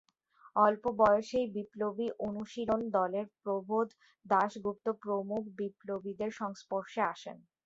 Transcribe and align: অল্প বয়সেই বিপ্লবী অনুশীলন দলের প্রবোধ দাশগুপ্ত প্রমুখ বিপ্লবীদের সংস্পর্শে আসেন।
অল্প 0.55 0.83
বয়সেই 0.99 1.47
বিপ্লবী 1.55 2.07
অনুশীলন 2.27 2.81
দলের 2.97 3.25
প্রবোধ 3.39 3.87
দাশগুপ্ত 4.25 4.85
প্রমুখ 5.01 5.41
বিপ্লবীদের 5.59 6.31
সংস্পর্শে 6.39 7.01
আসেন। 7.13 7.37